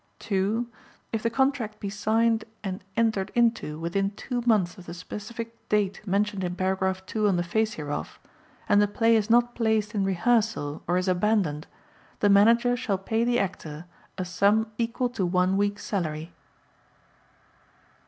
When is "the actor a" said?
13.23-14.25